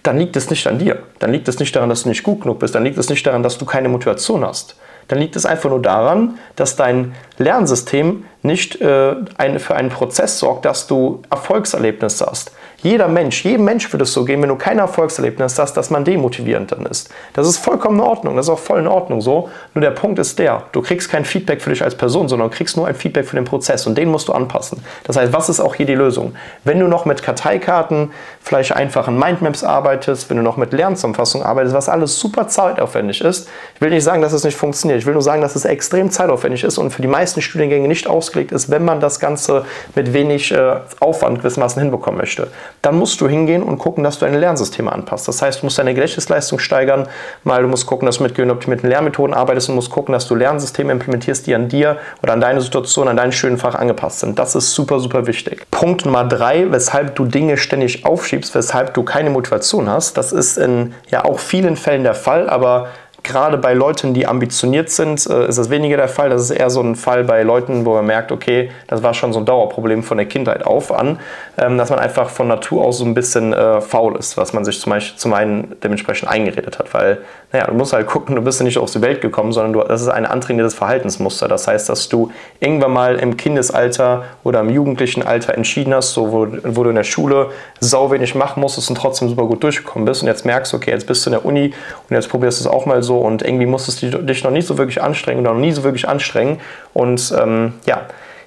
dann 0.08 0.18
liegt 0.18 0.38
es 0.38 0.50
nicht 0.50 0.66
an 0.68 0.80
dir. 0.80 1.00
Dann 1.20 1.34
liegt 1.34 1.48
es 1.50 1.60
nicht 1.60 1.76
daran, 1.76 1.90
dass 1.90 2.04
du 2.04 2.10
nicht 2.10 2.24
gut 2.24 2.42
genug 2.42 2.60
bist. 2.60 2.74
Dann 2.74 2.84
liegt 2.84 2.98
es 2.98 3.10
nicht 3.10 3.28
daran, 3.28 3.44
dass 3.44 3.58
du 3.58 3.66
keine 3.66 3.90
Motivation 3.90 4.46
hast. 4.46 4.78
Dann 5.10 5.20
liegt 5.20 5.36
es 5.36 5.46
einfach 5.46 5.70
nur 5.70 5.82
daran, 5.82 6.38
dass 6.56 6.76
dein 6.76 7.14
Lernsystem 7.38 8.26
nicht 8.42 8.80
äh, 8.82 9.16
ein, 9.38 9.60
für 9.60 9.76
einen 9.76 9.90
Prozess 9.90 10.40
sorgt, 10.40 10.66
dass 10.66 10.88
du 10.88 11.22
Erfolgserlebnisse 11.30 12.26
hast. 12.26 12.52
Jeder 12.84 13.08
Mensch, 13.08 13.44
jedem 13.44 13.66
Mensch 13.66 13.92
würde 13.92 14.04
es 14.04 14.14
so 14.14 14.24
gehen, 14.24 14.40
wenn 14.40 14.50
du 14.50 14.56
kein 14.56 14.78
Erfolgserlebnis 14.78 15.58
hast, 15.58 15.74
dass 15.74 15.90
man 15.90 16.06
demotivierend 16.06 16.72
dann 16.72 16.86
ist. 16.86 17.10
Das 17.34 17.48
ist 17.48 17.58
vollkommen 17.58 17.98
in 17.98 18.06
Ordnung, 18.06 18.36
das 18.36 18.46
ist 18.46 18.50
auch 18.52 18.60
voll 18.60 18.80
in 18.80 18.88
Ordnung 18.88 19.20
so. 19.20 19.50
Nur 19.74 19.82
der 19.82 19.90
Punkt 19.90 20.20
ist 20.20 20.38
der, 20.38 20.62
du 20.74 20.84
kriegst 20.84 21.10
kein 21.10 21.26
Feedback 21.26 21.60
für 21.60 21.72
dich 21.72 21.84
als 21.84 21.96
Person, 21.96 22.30
sondern 22.30 22.52
kriegst 22.52 22.78
nur 22.78 22.86
ein 22.86 22.94
Feedback 22.94 23.26
für 23.26 23.36
den 23.36 23.46
Prozess 23.46 23.88
und 23.88 23.98
den 23.98 24.10
musst 24.10 24.28
du 24.28 24.34
anpassen. 24.34 24.84
Das 25.06 25.18
heißt, 25.18 25.34
was 25.34 25.50
ist 25.50 25.60
auch 25.60 25.74
hier 25.74 25.88
die 25.88 25.96
Lösung? 25.96 26.36
Wenn 26.66 26.80
du 26.80 26.88
noch 26.88 27.06
mit 27.06 27.24
Karteikarten, 27.24 28.12
vielleicht 28.42 28.74
einfachen 28.74 29.18
Mindmaps 29.18 29.64
arbeitest, 29.64 30.30
wenn 30.30 30.38
du 30.38 30.44
noch 30.44 30.58
mit 30.58 30.72
Lernzusammenfassungen 30.72 31.48
arbeitest, 31.48 31.76
was 31.76 31.90
alles 31.90 32.20
super 32.20 32.48
zeitaufwendig 32.48 33.22
ist, 33.22 33.50
ich 33.74 33.82
will 33.82 33.90
nicht 33.90 34.04
sagen, 34.04 34.22
dass 34.22 34.34
es 34.34 34.44
nicht 34.44 34.56
funktioniert, 34.56 35.00
ich 35.00 35.08
will 35.08 35.14
nur 35.14 35.24
sagen, 35.24 35.42
dass 35.42 35.56
es 35.56 35.66
extrem 35.66 36.12
zeitaufwendig 36.12 36.64
ist 36.64 36.78
und 36.78 36.92
für 36.92 37.02
die 37.02 37.08
meisten 37.08 37.42
Studiengänge 37.42 37.88
nicht 37.88 38.06
ausgelegt 38.06 38.52
ist, 38.52 38.70
wenn 38.70 38.86
man 38.86 39.00
das 39.00 39.20
Ganze 39.20 39.66
mit 39.96 40.14
wenig 40.14 40.52
äh, 40.52 40.76
Aufwand 41.00 41.40
gewissermaßen 41.40 41.82
hinbekommen 41.82 42.20
möchte 42.20 42.50
dann 42.82 42.98
musst 42.98 43.20
du 43.22 43.28
hingehen 43.28 43.64
und 43.64 43.78
gucken, 43.78 44.04
dass 44.04 44.20
du 44.20 44.26
deine 44.26 44.38
Lernsysteme 44.38 44.92
anpasst. 44.92 45.28
Das 45.28 45.42
heißt, 45.42 45.62
du 45.62 45.66
musst 45.66 45.78
deine 45.78 45.94
Gedächtnisleistung 45.94 46.60
steigern, 46.60 47.08
mal 47.44 47.62
du 47.62 47.68
musst 47.68 47.86
gucken, 47.86 48.06
dass 48.06 48.18
du 48.18 48.24
mit 48.24 48.36
genoptimierten 48.36 48.90
Lehrmethoden 48.90 49.34
arbeitest 49.34 49.70
und 49.70 49.76
musst 49.76 49.92
gucken, 49.92 50.14
dass 50.14 50.28
du 50.28 50.36
Lernsysteme 50.36 50.92
implementierst, 50.92 51.48
die 51.48 51.56
an 51.56 51.70
dir 51.70 51.98
oder 52.22 52.34
an 52.34 52.42
deine 52.42 52.62
Situation, 52.62 53.08
an 53.08 53.18
dein 53.18 53.32
schönen 53.32 53.58
Fach 53.58 53.76
angepasst 53.76 54.20
sind. 54.20 54.40
Das 54.40 54.56
ist 54.56 54.74
super, 54.74 55.00
super 55.00 55.28
wichtig. 55.28 55.66
Punkt 55.72 56.06
Nummer 56.06 56.26
drei, 56.26 56.72
weshalb 56.72 57.16
du 57.16 57.26
Dinge 57.26 57.58
ständig 57.58 58.06
aufschiebst, 58.06 58.56
weshalb 58.56 58.94
du 58.94 59.04
keine 59.04 59.30
Motivation 59.30 59.90
hast. 59.90 60.18
Das 60.18 60.32
ist 60.32 60.58
in 60.58 60.94
ja 61.10 61.26
auch 61.26 61.40
vielen 61.40 61.76
Fällen 61.76 62.04
der 62.04 62.16
Fall, 62.16 62.50
aber 62.50 62.88
gerade 63.28 63.58
bei 63.58 63.74
Leuten, 63.74 64.14
die 64.14 64.26
ambitioniert 64.26 64.90
sind, 64.90 65.28
äh, 65.28 65.48
ist 65.48 65.58
das 65.58 65.70
weniger 65.70 65.98
der 65.98 66.08
Fall. 66.08 66.30
Das 66.30 66.42
ist 66.42 66.52
eher 66.52 66.70
so 66.70 66.82
ein 66.82 66.96
Fall 66.96 67.24
bei 67.24 67.44
Leuten, 67.44 67.86
wo 67.86 67.94
man 67.94 68.06
merkt, 68.06 68.32
okay, 68.32 68.72
das 68.88 69.04
war 69.04 69.14
schon 69.14 69.34
so 69.34 69.40
ein 69.40 69.46
Dauerproblem 69.46 70.02
von 70.02 70.18
der 70.18 70.26
Kindheit 70.26 70.66
auf 70.66 70.92
an, 70.92 71.20
ähm, 71.58 71.78
dass 71.78 71.90
man 71.90 72.00
einfach 72.00 72.30
von 72.30 72.48
Natur 72.48 72.84
aus 72.84 73.00
so 73.00 73.06
ein 73.06 73.14
bisschen 73.14 73.54
äh, 73.54 73.82
faul 73.82 74.16
ist, 74.16 74.38
was 74.38 74.54
man 74.54 74.66
sich 74.66 74.80
zum 74.80 74.92
Beispiel 74.92 75.18
zum 75.20 75.34
einen 75.34 75.76
dementsprechend 75.84 76.30
eingeredet 76.30 76.80
hat. 76.80 76.94
Weil, 76.94 77.20
naja, 77.52 77.68
du 77.68 77.74
musst 77.74 77.94
halt 77.94 78.08
gucken, 78.08 78.36
du 78.36 78.42
bist 78.42 78.60
ja 78.60 78.66
nicht 78.66 78.78
auf 78.78 78.92
die 78.92 79.02
Welt 79.02 79.22
gekommen, 79.22 79.52
sondern 79.52 79.74
du, 79.74 79.84
das 79.84 80.02
ist 80.02 80.10
ein 80.10 80.26
antrainiertes 80.26 80.74
Verhaltensmuster. 80.74 81.48
Das 81.48 81.68
heißt, 81.68 81.90
dass 81.90 82.10
du 82.10 82.32
irgendwann 82.60 82.92
mal 82.92 83.18
im 83.18 83.38
Kindesalter 83.38 84.24
oder 84.44 84.62
im 84.62 84.70
jugendlichen 84.70 85.24
Alter 85.24 85.54
entschieden 85.54 85.94
hast, 85.94 86.14
so 86.14 86.32
wo, 86.32 86.48
wo 86.64 86.84
du 86.84 86.90
in 86.90 86.96
der 86.96 87.04
Schule 87.04 87.52
sau 87.80 88.10
wenig 88.12 88.36
machen 88.36 88.62
musstest 88.62 88.90
und 88.90 88.96
trotzdem 88.96 89.30
super 89.30 89.46
gut 89.46 89.62
durchgekommen 89.64 90.06
bist 90.06 90.22
und 90.22 90.28
jetzt 90.28 90.46
merkst, 90.46 90.74
okay, 90.74 90.92
jetzt 90.92 91.06
bist 91.06 91.26
du 91.26 91.30
in 91.30 91.34
der 91.34 91.46
Uni 91.46 91.74
und 92.10 92.16
jetzt 92.16 92.30
probierst 92.30 92.60
du 92.60 92.70
es 92.70 92.74
auch 92.74 92.86
mal 92.86 93.04
so 93.04 93.17
und 93.20 93.44
irgendwie 93.44 93.66
musstest 93.66 94.02
du 94.02 94.10
dich 94.10 94.44
noch 94.44 94.52
nicht 94.52 94.68
so 94.68 94.78
wirklich 94.78 95.02
anstrengen 95.02 95.42
oder 95.42 95.54
noch 95.54 95.60
nie 95.60 95.72
so 95.72 95.84
wirklich 95.84 96.08
anstrengen. 96.08 96.60
Und 96.94 97.34
ähm, 97.40 97.74
ja, 97.86 98.02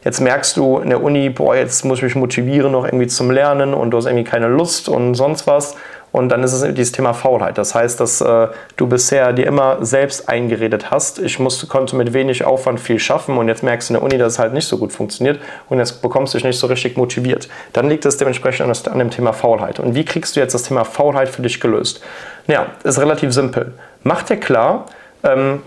jetzt 0.05 0.21
merkst 0.21 0.57
du 0.57 0.79
in 0.79 0.91
der 0.91 1.03
Uni, 1.03 1.31
boah, 1.31 1.57
jetzt 1.57 1.85
muss 1.85 1.99
ich 1.99 2.05
mich 2.05 2.15
motivieren 2.15 2.73
noch 2.73 2.85
irgendwie 2.85 3.07
zum 3.07 3.31
Lernen 3.31 3.75
und 3.75 3.91
du 3.91 3.97
hast 3.97 4.07
irgendwie 4.07 4.25
keine 4.25 4.49
Lust 4.49 4.89
und 4.89 5.15
sonst 5.15 5.47
was. 5.47 5.77
Und 6.13 6.31
dann 6.31 6.43
ist 6.43 6.53
es 6.53 6.75
dieses 6.75 6.93
Thema 6.93 7.13
Faulheit. 7.13 7.57
Das 7.57 7.75
heißt, 7.75 8.01
dass 8.01 8.21
äh, 8.21 8.49
du 8.77 8.89
bisher 8.89 9.33
dir 9.33 9.47
immer 9.47 9.85
selbst 9.85 10.29
eingeredet 10.29 10.91
hast, 10.91 11.21
ich 11.21 11.39
musste, 11.39 11.67
konnte 11.67 11.95
mit 11.95 12.13
wenig 12.13 12.45
Aufwand 12.45 12.81
viel 12.81 12.99
schaffen 12.99 13.37
und 13.39 13.47
jetzt 13.47 13.63
merkst 13.63 13.89
du 13.89 13.95
in 13.95 14.01
der 14.01 14.03
Uni, 14.03 14.19
dass 14.19 14.35
es 14.35 14.39
halt 14.39 14.53
nicht 14.53 14.67
so 14.67 14.79
gut 14.79 14.93
funktioniert 14.93 15.39
und 15.69 15.79
jetzt 15.79 16.03
bekommst 16.03 16.35
du 16.35 16.39
dich 16.39 16.45
nicht 16.45 16.59
so 16.59 16.67
richtig 16.67 16.97
motiviert. 16.97 17.49
Dann 17.73 17.89
liegt 17.89 18.05
es 18.07 18.17
dementsprechend 18.17 18.69
an, 18.69 18.93
an 18.93 18.99
dem 18.99 19.11
Thema 19.11 19.33
Faulheit. 19.33 19.79
Und 19.79 19.95
wie 19.95 20.05
kriegst 20.05 20.35
du 20.35 20.41
jetzt 20.41 20.55
das 20.55 20.65
Thema 20.65 20.85
Faulheit 20.85 21.29
für 21.29 21.43
dich 21.43 21.61
gelöst? 21.61 22.03
Ja, 22.49 22.67
ist 22.83 22.99
relativ 22.99 23.33
simpel. 23.33 23.75
Mach 24.03 24.23
dir 24.23 24.39
klar, 24.39 24.87
ähm, 25.23 25.63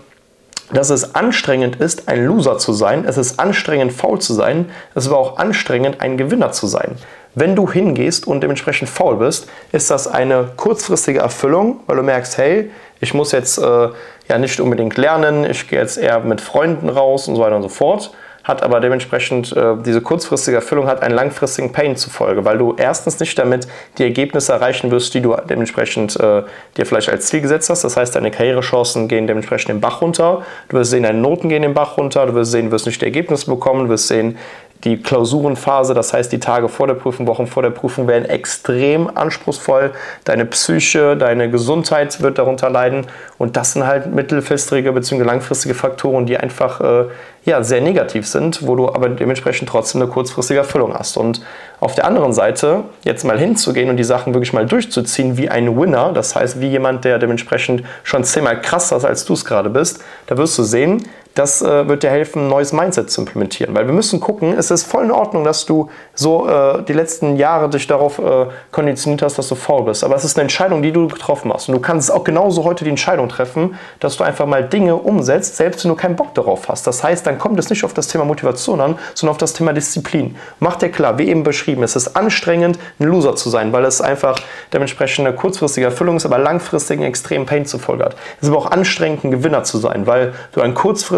dass 0.72 0.90
es 0.90 1.14
anstrengend 1.14 1.76
ist, 1.76 2.08
ein 2.08 2.24
Loser 2.24 2.58
zu 2.58 2.72
sein. 2.72 3.04
Es 3.06 3.16
ist 3.16 3.38
anstrengend, 3.38 3.92
faul 3.92 4.20
zu 4.20 4.32
sein. 4.32 4.70
Es 4.94 5.04
ist 5.04 5.10
aber 5.10 5.20
auch 5.20 5.38
anstrengend, 5.38 6.00
ein 6.00 6.16
Gewinner 6.16 6.52
zu 6.52 6.66
sein. 6.66 6.96
Wenn 7.34 7.56
du 7.56 7.70
hingehst 7.70 8.26
und 8.26 8.40
dementsprechend 8.40 8.88
faul 8.88 9.16
bist, 9.16 9.48
ist 9.72 9.90
das 9.90 10.06
eine 10.06 10.52
kurzfristige 10.56 11.18
Erfüllung, 11.18 11.80
weil 11.86 11.96
du 11.96 12.02
merkst, 12.02 12.38
hey, 12.38 12.70
ich 13.00 13.12
muss 13.12 13.32
jetzt 13.32 13.58
äh, 13.58 13.88
ja 14.28 14.38
nicht 14.38 14.60
unbedingt 14.60 14.96
lernen, 14.96 15.44
ich 15.48 15.68
gehe 15.68 15.80
jetzt 15.80 15.98
eher 15.98 16.20
mit 16.20 16.40
Freunden 16.40 16.88
raus 16.88 17.28
und 17.28 17.36
so 17.36 17.42
weiter 17.42 17.56
und 17.56 17.62
so 17.62 17.68
fort 17.68 18.12
hat 18.44 18.62
aber 18.62 18.80
dementsprechend 18.80 19.56
äh, 19.56 19.74
diese 19.84 20.02
kurzfristige 20.02 20.58
Erfüllung 20.58 20.86
hat 20.86 21.02
einen 21.02 21.14
langfristigen 21.14 21.72
Pain 21.72 21.96
zufolge, 21.96 22.44
weil 22.44 22.58
du 22.58 22.74
erstens 22.76 23.18
nicht 23.18 23.38
damit 23.38 23.66
die 23.98 24.02
Ergebnisse 24.02 24.52
erreichen 24.52 24.90
wirst, 24.90 25.14
die 25.14 25.22
du 25.22 25.34
dementsprechend 25.48 26.14
äh, 26.20 26.42
dir 26.76 26.86
vielleicht 26.86 27.08
als 27.08 27.26
Ziel 27.26 27.40
gesetzt 27.40 27.70
hast. 27.70 27.84
Das 27.84 27.96
heißt, 27.96 28.14
deine 28.14 28.30
Karrierechancen 28.30 29.08
gehen 29.08 29.26
dementsprechend 29.26 29.70
den 29.70 29.80
Bach 29.80 30.02
runter. 30.02 30.42
Du 30.68 30.76
wirst 30.76 30.90
sehen, 30.90 31.04
deine 31.04 31.18
Noten 31.18 31.48
gehen 31.48 31.62
den 31.62 31.74
Bach 31.74 31.96
runter. 31.96 32.26
Du 32.26 32.34
wirst 32.34 32.52
sehen, 32.52 32.66
du 32.66 32.72
wirst 32.72 32.86
nicht 32.86 33.00
die 33.00 33.06
Ergebnisse 33.06 33.50
bekommen. 33.50 33.84
Du 33.84 33.90
wirst 33.90 34.08
sehen, 34.08 34.36
die 34.84 35.02
Klausurenphase, 35.02 35.94
das 35.94 36.12
heißt 36.12 36.30
die 36.30 36.40
Tage 36.40 36.68
vor 36.68 36.86
der 36.86 36.94
Prüfung, 36.94 37.26
Wochen 37.26 37.46
vor 37.46 37.62
der 37.62 37.70
Prüfung 37.70 38.06
werden 38.06 38.26
extrem 38.26 39.08
anspruchsvoll. 39.16 39.92
Deine 40.24 40.44
Psyche, 40.44 41.16
deine 41.16 41.50
Gesundheit 41.50 42.20
wird 42.20 42.38
darunter 42.38 42.68
leiden. 42.68 43.06
Und 43.38 43.56
das 43.56 43.72
sind 43.72 43.86
halt 43.86 44.14
mittelfristige 44.14 44.92
bzw. 44.92 45.22
langfristige 45.22 45.74
Faktoren, 45.74 46.26
die 46.26 46.36
einfach 46.36 46.80
äh, 46.80 47.04
ja, 47.44 47.62
sehr 47.62 47.80
negativ 47.80 48.26
sind, 48.26 48.66
wo 48.66 48.74
du 48.76 48.88
aber 48.88 49.08
dementsprechend 49.08 49.68
trotzdem 49.68 50.02
eine 50.02 50.10
kurzfristige 50.10 50.60
Erfüllung 50.60 50.94
hast. 50.94 51.16
Und 51.16 51.42
auf 51.80 51.94
der 51.94 52.06
anderen 52.06 52.32
Seite, 52.32 52.84
jetzt 53.04 53.24
mal 53.24 53.38
hinzugehen 53.38 53.90
und 53.90 53.96
die 53.96 54.04
Sachen 54.04 54.32
wirklich 54.34 54.52
mal 54.52 54.66
durchzuziehen 54.66 55.36
wie 55.36 55.50
ein 55.50 55.78
Winner, 55.78 56.12
das 56.12 56.34
heißt 56.34 56.60
wie 56.60 56.68
jemand, 56.68 57.04
der 57.04 57.18
dementsprechend 57.18 57.84
schon 58.02 58.24
zehnmal 58.24 58.60
krasser 58.60 58.96
ist, 58.96 59.04
als 59.04 59.24
du 59.24 59.34
es 59.34 59.44
gerade 59.44 59.68
bist, 59.68 60.02
da 60.26 60.38
wirst 60.38 60.56
du 60.56 60.62
sehen, 60.62 61.06
das 61.34 61.62
äh, 61.62 61.88
wird 61.88 62.02
dir 62.04 62.10
helfen, 62.10 62.44
ein 62.44 62.48
neues 62.48 62.72
Mindset 62.72 63.10
zu 63.10 63.20
implementieren. 63.20 63.74
Weil 63.74 63.86
wir 63.86 63.92
müssen 63.92 64.20
gucken, 64.20 64.56
es 64.56 64.70
ist 64.70 64.84
voll 64.84 65.04
in 65.04 65.10
Ordnung, 65.10 65.42
dass 65.42 65.66
du 65.66 65.90
so 66.14 66.48
äh, 66.48 66.82
die 66.84 66.92
letzten 66.92 67.36
Jahre 67.36 67.68
dich 67.68 67.86
darauf 67.88 68.20
äh, 68.20 68.46
konditioniert 68.70 69.22
hast, 69.22 69.36
dass 69.36 69.48
du 69.48 69.56
faul 69.56 69.84
bist. 69.84 70.04
Aber 70.04 70.14
es 70.14 70.24
ist 70.24 70.36
eine 70.36 70.42
Entscheidung, 70.42 70.82
die 70.82 70.92
du 70.92 71.08
getroffen 71.08 71.52
hast. 71.52 71.68
Und 71.68 71.74
du 71.74 71.80
kannst 71.80 72.12
auch 72.12 72.22
genauso 72.22 72.62
heute 72.62 72.84
die 72.84 72.90
Entscheidung 72.90 73.28
treffen, 73.28 73.74
dass 73.98 74.16
du 74.16 74.22
einfach 74.22 74.46
mal 74.46 74.62
Dinge 74.62 74.94
umsetzt, 74.94 75.56
selbst 75.56 75.84
wenn 75.84 75.90
du 75.90 75.96
keinen 75.96 76.14
Bock 76.14 76.34
darauf 76.34 76.68
hast. 76.68 76.86
Das 76.86 77.02
heißt, 77.02 77.26
dann 77.26 77.38
kommt 77.38 77.58
es 77.58 77.68
nicht 77.68 77.84
auf 77.84 77.94
das 77.94 78.06
Thema 78.06 78.24
Motivation 78.24 78.80
an, 78.80 78.98
sondern 79.14 79.32
auf 79.32 79.38
das 79.38 79.54
Thema 79.54 79.72
Disziplin. 79.72 80.36
Mach 80.60 80.76
dir 80.76 80.90
klar, 80.90 81.18
wie 81.18 81.28
eben 81.28 81.42
beschrieben, 81.42 81.82
es 81.82 81.96
ist 81.96 82.16
anstrengend, 82.16 82.78
ein 83.00 83.04
Loser 83.04 83.34
zu 83.34 83.50
sein, 83.50 83.72
weil 83.72 83.84
es 83.84 84.00
einfach 84.00 84.38
dementsprechend 84.72 85.26
eine 85.26 85.34
kurzfristige 85.34 85.86
Erfüllung 85.86 86.16
ist, 86.16 86.26
aber 86.26 86.38
langfristig 86.38 86.98
einen 86.98 87.08
extremen 87.08 87.44
Pain 87.44 87.66
zur 87.66 87.80
Folge 87.80 88.04
hat. 88.04 88.16
Es 88.36 88.44
ist 88.44 88.48
aber 88.50 88.58
auch 88.58 88.70
anstrengend, 88.70 89.24
ein 89.24 89.30
Gewinner 89.32 89.64
zu 89.64 89.78
sein, 89.78 90.06
weil 90.06 90.32
du 90.52 90.60
dann 90.60 90.74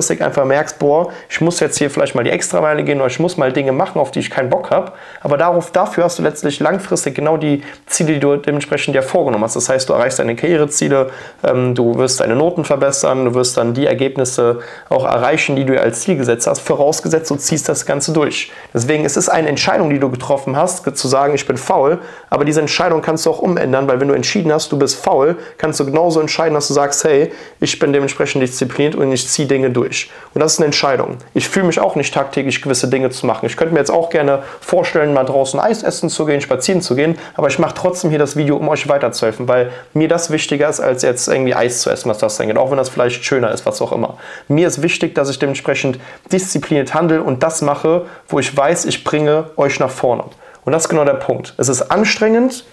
kurzfristig 0.07 0.23
einfach 0.23 0.45
merkst, 0.45 0.79
boah, 0.79 1.11
ich 1.29 1.41
muss 1.41 1.61
jetzt 1.61 1.79
hier 1.79 1.91
vielleicht 1.91 2.15
mal 2.15 2.25
die 2.25 2.31
Extrameile 2.31 2.85
gehen 2.85 2.99
oder 2.99 3.09
ich 3.09 3.19
muss 3.19 3.37
mal 3.37 3.53
Dinge 3.53 3.73
machen, 3.73 3.99
auf 4.01 4.11
die 4.11 4.21
ich 4.21 4.31
keinen 4.31 4.51
Bock 4.51 4.71
habe. 4.71 4.93
Aber 5.21 5.37
darauf, 5.37 5.71
dafür 5.71 6.05
hast 6.05 6.19
du 6.19 6.23
letztlich 6.23 6.61
langfristig 6.61 7.15
genau 7.15 7.37
die 7.37 7.63
Ziele, 7.87 8.15
die 8.15 8.21
du 8.21 8.37
dementsprechend 8.37 8.95
dir 8.95 9.03
vorgenommen 9.03 9.45
hast. 9.45 9.57
Das 9.57 9.69
heißt, 9.69 9.89
du 9.89 9.93
erreichst 9.93 10.19
deine 10.19 10.37
Karriereziele, 10.37 11.11
ähm, 11.45 11.75
du 11.75 11.97
wirst 11.99 12.21
deine 12.21 12.37
Noten 12.37 12.65
verbessern, 12.65 13.25
du 13.25 13.35
wirst 13.35 13.57
dann 13.57 13.75
die 13.75 13.87
Ergebnisse 13.87 14.61
auch 14.89 15.05
erreichen, 15.05 15.57
die 15.57 15.65
du 15.65 15.73
dir 15.73 15.83
als 15.83 16.01
Ziel 16.01 16.17
gesetzt 16.17 16.47
hast, 16.47 16.61
vorausgesetzt, 16.61 17.31
du 17.31 17.37
ziehst 17.37 17.69
das 17.69 17.87
Ganze 17.87 18.13
durch. 18.13 18.53
Deswegen 18.73 19.05
es 19.05 19.17
ist 19.17 19.27
es 19.27 19.29
eine 19.29 19.49
Entscheidung, 19.49 19.91
die 19.91 19.99
du 19.99 20.11
getroffen 20.11 20.57
hast, 20.57 20.97
zu 20.97 21.09
sagen, 21.09 21.35
ich 21.35 21.47
bin 21.47 21.57
faul, 21.57 21.99
aber 22.31 22.45
diese 22.45 22.61
Entscheidung 22.61 23.03
kannst 23.03 23.27
du 23.27 23.31
auch 23.31 23.41
umändern, 23.41 23.89
weil 23.89 24.01
wenn 24.01 24.09
du 24.09 24.15
entschieden 24.15 24.53
hast, 24.53 24.71
du 24.71 24.79
bist 24.79 25.03
faul, 25.03 25.37
kannst 25.59 25.81
du 25.81 25.85
genauso 25.85 26.21
entscheiden, 26.21 26.55
dass 26.55 26.69
du 26.69 26.75
sagst, 26.75 27.03
hey, 27.05 27.33
ich 27.61 27.79
bin 27.79 27.93
dementsprechend 27.93 28.43
diszipliniert 28.43 28.95
und 28.95 29.11
ich 29.11 29.27
ziehe 29.29 29.49
Dinge 29.49 29.71
durch. 29.71 29.96
Und 30.35 30.41
das 30.41 30.55
ist 30.55 30.59
eine 30.59 30.67
Entscheidung. 30.67 31.19
Ich 31.35 31.49
fühle 31.49 31.67
mich 31.67 31.81
auch 31.81 31.97
nicht 31.97 32.13
tagtäglich 32.13 32.63
gewisse 32.63 32.89
Dinge 32.89 33.11
zu 33.11 33.27
machen. 33.27 33.47
Ich 33.47 33.57
könnte 33.57 33.73
mir 33.73 33.81
jetzt 33.81 33.91
auch 33.91 34.11
gerne 34.11 34.43
vorstellen, 34.61 35.13
mal 35.13 35.25
draußen 35.25 35.59
Eis 35.59 35.83
essen 35.83 36.11
zu 36.11 36.27
gehen, 36.27 36.41
spazieren 36.41 36.83
zu 36.83 36.95
gehen, 36.95 37.19
aber 37.35 37.49
ich 37.49 37.59
mache 37.59 37.75
trotzdem 37.75 38.11
hier 38.11 38.19
das 38.19 38.37
Video, 38.37 38.57
um 38.57 38.69
euch 38.69 38.89
weiterzuhelfen, 38.89 39.49
weil 39.49 39.71
mir 39.95 40.09
das 40.09 40.31
wichtiger 40.31 40.69
ist, 40.69 40.81
als 40.81 41.03
jetzt 41.03 41.29
irgendwie 41.29 41.55
Eis 41.55 41.81
zu 41.81 41.91
essen, 41.91 42.11
was 42.11 42.19
das 42.19 42.41
angeht, 42.41 42.59
auch 42.59 42.71
wenn 42.71 42.79
das 42.79 42.89
vielleicht 42.89 43.25
schöner 43.25 43.51
ist, 43.53 43.67
was 43.67 43.81
auch 43.81 43.93
immer. 43.93 44.19
Mir 44.49 44.69
ist 44.69 44.83
wichtig, 44.83 45.15
dass 45.15 45.31
ich 45.31 45.39
dementsprechend 45.39 45.99
diszipliniert 46.33 46.95
handle 46.95 47.23
und 47.23 47.43
das 47.43 47.63
mache, 47.63 48.07
wo 48.29 48.39
ich 48.39 48.55
weiß, 48.55 48.85
ich 48.85 49.05
bringe 49.05 49.51
euch 49.57 49.81
nach 49.81 49.91
vorne. 49.91 50.25
Und 50.65 50.73
das 50.73 50.85
ist 50.85 50.89
genau 50.89 51.05
der 51.05 51.15
Punkt. 51.15 51.55
Es 51.59 51.69
ist 51.69 51.91
anstrengend, 51.91 52.65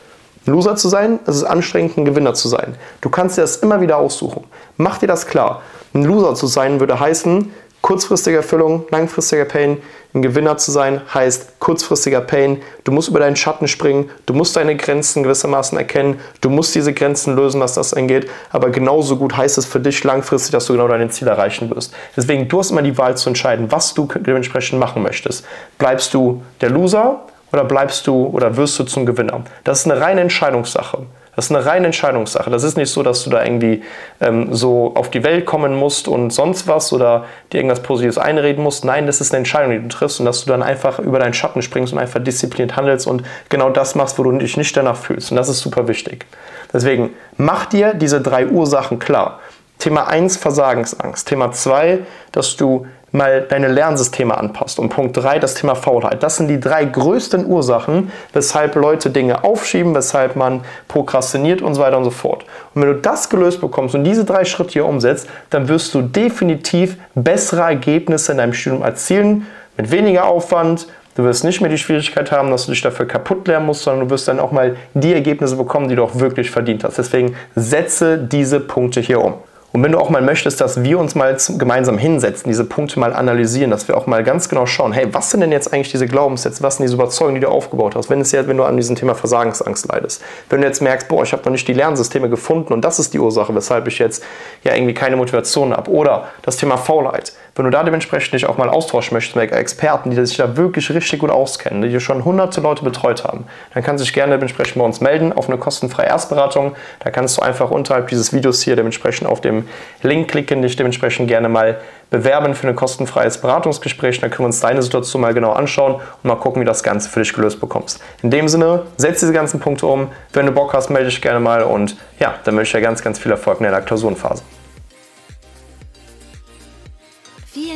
Loser 0.46 0.75
zu 0.75 0.89
sein, 0.89 1.20
es 1.25 1.38
ist 1.38 1.44
anstrengend, 1.44 1.98
ein 1.98 2.06
Gewinner 2.06 2.34
zu 2.34 2.50
sein. 2.50 2.75
Du 3.00 3.10
kannst 3.10 3.38
dir 3.38 3.42
das 3.42 3.58
immer 3.58 3.80
wieder 3.80 3.98
aussuchen. 3.98 4.44
Mach 4.75 4.98
dir 4.98 5.08
das 5.08 5.25
klar. 5.25 5.62
Ein 5.93 6.03
Loser 6.03 6.33
zu 6.33 6.47
sein 6.47 6.79
würde 6.79 7.00
heißen, 7.00 7.51
kurzfristige 7.83 8.38
Erfüllung, 8.38 8.85
langfristiger 8.89 9.45
Pain. 9.45 9.77
Ein 10.15 10.21
Gewinner 10.21 10.57
zu 10.57 10.71
sein 10.71 11.01
heißt 11.13 11.59
kurzfristiger 11.59 12.21
Pain. 12.21 12.62
Du 12.83 12.91
musst 12.91 13.09
über 13.09 13.19
deinen 13.19 13.35
Schatten 13.35 13.67
springen, 13.67 14.09
du 14.25 14.33
musst 14.33 14.55
deine 14.55 14.75
Grenzen 14.75 15.21
gewissermaßen 15.21 15.77
erkennen, 15.77 16.19
du 16.41 16.50
musst 16.50 16.73
diese 16.73 16.93
Grenzen 16.93 17.35
lösen, 17.35 17.59
was 17.59 17.73
das 17.73 17.93
angeht. 17.93 18.27
Aber 18.51 18.69
genauso 18.71 19.17
gut 19.17 19.38
heißt 19.38 19.57
es 19.57 19.65
für 19.67 19.79
dich 19.79 20.03
langfristig, 20.03 20.51
dass 20.51 20.65
du 20.65 20.73
genau 20.73 20.88
dein 20.88 21.12
Ziel 21.12 21.27
erreichen 21.27 21.69
wirst. 21.75 21.93
Deswegen, 22.15 22.47
du 22.47 22.57
hast 22.57 22.71
immer 22.71 22.81
die 22.81 22.97
Wahl 22.97 23.17
zu 23.17 23.29
entscheiden, 23.29 23.71
was 23.71 23.93
du 23.93 24.07
dementsprechend 24.07 24.79
machen 24.79 25.03
möchtest. 25.03 25.45
Bleibst 25.77 26.13
du 26.13 26.41
der 26.62 26.69
Loser 26.69 27.21
oder 27.51 27.65
bleibst 27.65 28.07
du 28.07 28.27
oder 28.27 28.57
wirst 28.57 28.79
du 28.79 28.83
zum 28.85 29.05
Gewinner? 29.05 29.43
Das 29.63 29.81
ist 29.81 29.91
eine 29.91 30.01
reine 30.01 30.21
Entscheidungssache. 30.21 31.05
Das 31.36 31.46
ist 31.46 31.56
eine 31.56 31.66
reine 31.66 31.88
Entscheidungssache. 31.88 32.50
Das 32.50 32.63
ist 32.63 32.78
nicht 32.78 32.92
so, 32.92 33.02
dass 33.02 33.24
du 33.24 33.30
da 33.30 33.44
irgendwie 33.44 33.84
ähm, 34.22 34.54
so 34.54 34.94
auf 34.96 35.10
die 35.10 35.24
Welt 35.24 35.46
kommen 35.46 35.75
musst 35.75 36.08
und 36.08 36.32
sonst 36.32 36.68
was 36.68 36.94
oder 36.94 37.25
dir 37.52 37.58
irgendwas 37.58 37.82
Positives 37.82 38.18
einreden 38.18 38.63
musst. 38.63 38.86
Nein, 38.86 39.08
das 39.08 39.20
ist 39.20 39.32
eine 39.32 39.40
Entscheidung, 39.40 39.72
die 39.72 39.80
du 39.80 39.88
triffst 39.88 40.20
und 40.20 40.25
dass 40.25 40.46
du 40.46 40.52
dann 40.52 40.62
einfach 40.62 41.00
über 41.00 41.20
deinen 41.20 41.34
Schatten 41.34 41.62
springst 41.62 41.94
und 41.94 42.00
einfach 42.00 42.24
diszipliniert 42.24 42.75
handelst 42.75 43.08
und 43.08 43.24
genau 43.50 43.70
das 43.70 43.96
machst, 43.96 44.20
wo 44.20 44.24
du 44.24 44.32
dich 44.34 44.58
nicht 44.58 44.78
danach 44.78 44.98
fühlst. 44.98 45.32
Und 45.32 45.38
das 45.38 45.50
ist 45.50 45.60
super 45.60 45.88
wichtig. 45.88 46.25
Deswegen 46.72 47.12
mach 47.38 47.66
dir 47.66 47.94
diese 47.94 48.22
drei 48.22 48.48
Ursachen 48.48 49.00
klar. 49.00 49.40
Thema 49.80 50.08
1 50.08 50.38
Versagensangst. 50.38 51.28
Thema 51.28 51.52
2, 51.52 52.00
dass 52.32 52.56
du 52.56 52.86
mal 53.13 53.43
deine 53.48 53.70
Lernsysteme 53.70 54.38
anpasst. 54.38 54.79
Und 54.79 54.89
Punkt 54.89 55.15
3, 55.15 55.39
das 55.39 55.53
Thema 55.53 55.75
Faulheit. 55.75 56.22
Das 56.24 56.36
sind 56.36 56.50
die 56.50 56.60
drei 56.60 56.84
größten 56.84 57.46
Ursachen, 57.46 58.12
weshalb 58.34 58.75
Leute 58.75 59.12
Dinge 59.12 59.43
aufschieben, 59.43 59.96
weshalb 59.96 60.36
man 60.36 60.62
prokrastiniert 60.89 61.62
und 61.62 61.75
so 61.75 61.82
weiter 61.82 61.98
und 61.98 62.03
so 62.03 62.10
fort. 62.10 62.43
Und 62.74 62.82
wenn 62.82 62.89
du 62.89 62.96
das 62.96 63.29
gelöst 63.29 63.62
bekommst 63.62 63.96
und 63.96 64.03
diese 64.03 64.25
drei 64.25 64.43
Schritte 64.43 64.74
hier 64.74 64.86
umsetzt, 64.86 65.29
dann 65.51 65.70
wirst 65.70 65.93
du 65.93 66.01
definitiv 66.01 66.98
bessere 67.15 67.62
Ergebnisse 67.62 68.34
in 68.34 68.39
deinem 68.39 68.53
Studium 68.53 68.82
erzielen, 68.82 69.48
mit 69.77 69.91
weniger 69.91 70.25
Aufwand, 70.25 70.88
Du 71.15 71.24
wirst 71.24 71.43
nicht 71.43 71.62
mehr 71.62 71.70
die 71.70 71.77
Schwierigkeit 71.77 72.32
haben, 72.32 72.50
dass 72.50 72.65
du 72.65 72.72
dich 72.72 72.82
dafür 72.82 73.08
kaputt 73.08 73.48
lernen 73.48 73.67
musst, 73.67 73.84
sondern 73.84 74.08
du 74.08 74.10
wirst 74.12 74.27
dann 74.27 74.39
auch 74.39 74.51
mal 74.51 74.75
die 74.96 75.13
Ergebnisse 75.13 75.55
bekommen, 75.55 75.88
die 75.88 75.96
du 75.96 76.03
auch 76.03 76.15
wirklich 76.15 76.50
verdient 76.50 76.84
hast. 76.84 76.98
Deswegen 76.98 77.36
setze 77.55 78.17
diese 78.17 78.60
Punkte 78.60 79.00
hier 79.00 79.22
um. 79.22 79.36
Und 79.74 79.82
wenn 79.82 79.92
du 79.92 79.98
auch 79.98 80.12
mal 80.12 80.22
möchtest, 80.22 80.62
dass 80.62 80.84
wir 80.84 81.00
uns 81.00 81.15
mal 81.15 81.36
gemeinsam 81.58 81.98
hinsetzen, 81.98 82.48
diese 82.48 82.63
Punkte 82.63 83.00
mal 83.00 83.12
analysieren, 83.12 83.72
dass 83.72 83.88
wir 83.88 83.98
auch 83.98 84.06
mal 84.06 84.24
ganz 84.24 84.48
genau 84.48 84.68
schauen, 84.68 84.92
hey, 84.92 85.12
was 85.12 85.32
sind 85.32 85.42
denn 85.42 85.51
jetzt 85.51 85.74
eigentlich 85.74 85.89
diese 85.89 86.06
Glaubenssätze, 86.06 86.62
was 86.62 86.77
sind 86.77 86.84
diese 86.84 86.94
Überzeugungen, 86.94 87.36
die 87.36 87.42
du 87.42 87.50
aufgebaut 87.50 87.96
hast, 87.96 88.08
wenn, 88.12 88.22
es 88.22 88.32
jetzt, 88.32 88.48
wenn 88.48 88.58
du 88.58 88.65
an 88.65 88.77
diesem 88.77 88.96
Thema 88.96 89.15
Versagensangst 89.15 89.88
leidest. 89.92 90.22
Wenn 90.48 90.62
du 90.62 90.68
jetzt 90.68 90.80
merkst, 90.84 91.08
boah, 91.08 91.24
ich 91.24 91.34
habe 91.34 91.42
noch 91.46 91.51
nicht 91.51 91.68
die 91.68 91.74
Lernsysteme 91.74 92.30
gefunden 92.30 92.72
und 92.72 92.86
das 92.86 93.00
ist 93.00 93.15
die 93.15 93.20
Ursache, 93.20 93.56
weshalb 93.56 93.88
ich 93.88 93.98
jetzt 93.98 94.24
ja 94.63 94.75
irgendwie 94.75 94.94
keine 94.94 95.15
Motivation 95.15 95.74
habe. 95.74 95.89
Oder 95.89 96.27
das 96.44 96.58
Thema 96.58 96.77
Faulheit. 96.77 97.34
Wenn 97.55 97.65
du 97.65 97.72
da 97.72 97.83
dementsprechend 97.83 98.33
dich 98.33 98.48
auch 98.48 98.57
mal 98.57 98.67
austauschen 98.67 99.13
möchtest 99.13 99.36
mit 99.36 99.51
Experten, 99.51 100.10
die 100.10 100.25
sich 100.25 100.38
da 100.38 100.57
wirklich 100.57 100.89
richtig 100.89 101.19
gut 101.19 101.29
auskennen, 101.29 101.83
die 101.83 102.00
schon 102.00 102.25
hunderte 102.25 102.62
Leute 102.62 102.83
betreut 102.83 103.24
haben, 103.24 103.45
dann 103.75 103.83
kannst 103.83 104.01
du 104.01 104.05
dich 104.05 104.13
gerne 104.13 104.33
dementsprechend 104.33 104.79
bei 104.79 104.83
uns 104.83 105.01
melden 105.01 105.31
auf 105.33 105.50
eine 105.50 105.60
kostenfreie 105.60 106.07
Erstberatung. 106.07 106.75
Da 107.01 107.12
kannst 107.12 107.38
du 107.38 107.43
einfach 107.43 107.69
unterhalb 107.69 108.07
dieses 108.07 108.33
Videos 108.33 108.63
hier 108.63 108.75
dementsprechend 108.75 109.27
auf 109.27 109.39
dem 109.39 109.67
Link 110.01 110.31
klicken, 110.31 110.63
dich 110.63 110.75
dementsprechend 110.77 111.27
gerne 111.27 111.48
mal 111.48 111.77
bewerben 112.10 112.55
für 112.55 112.67
ein 112.67 112.75
kostenfreies 112.75 113.38
Beratungsgespräch. 113.39 114.19
Dann 114.19 114.31
können 114.31 114.45
wir 114.45 114.48
uns 114.48 114.60
deine 114.60 114.81
Situation 114.81 115.22
mal 115.22 115.36
genau 115.36 115.51
anschauen 115.51 115.95
und 115.95 116.24
mal 116.24 116.36
gucken, 116.36 116.60
wie 116.60 116.65
das 116.65 116.81
Ganze 116.81 117.07
für 117.07 117.19
dich 117.19 117.33
gelöst 117.33 117.60
bekommst. 117.60 118.01
In 118.24 118.31
dem 118.31 118.48
Sinne, 118.48 118.81
setz 118.98 119.19
diese 119.19 119.33
ganzen 119.33 119.60
Punkte 119.60 119.86
um. 119.86 120.07
Wenn 120.31 120.48
du 120.48 120.51
Bock 120.51 120.74
hast, 120.74 120.89
melde 120.89 121.10
dich 121.10 121.22
gerne 121.22 121.39
mal 121.39 121.62
und 121.62 121.98
ja, 122.19 122.33
dann 122.45 122.57
wünsche 122.57 122.77
ich 122.77 122.81
dir 122.81 122.88
ganz, 122.88 123.03
ganz 123.03 123.19
viel 123.19 123.31
Erfolg 123.31 123.60
in 123.60 123.65
der 123.65 123.81
Klausurenphase. 123.81 124.41